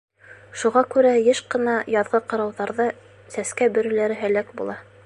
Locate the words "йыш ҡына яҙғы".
1.25-2.23